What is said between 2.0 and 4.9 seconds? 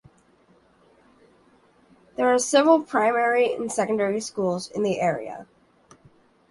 There are several primary and secondary schools in